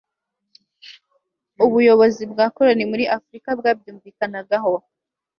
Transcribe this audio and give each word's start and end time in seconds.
ubuyobozi 1.65 2.23
bwa 2.31 2.45
koroni 2.55 2.83
muri 2.91 3.05
afurika 3.17 3.49
bwabyumvikanagaho 3.59 4.73